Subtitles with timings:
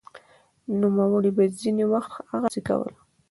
[0.79, 2.91] نوموړي به ځیني وخت هغسې کول